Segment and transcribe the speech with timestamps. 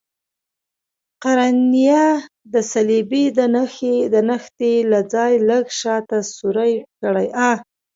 [1.23, 2.05] قرنیه
[2.53, 3.25] د صلبیې
[4.13, 7.27] د نښتې له ځای لږ شاته سورۍ کړئ.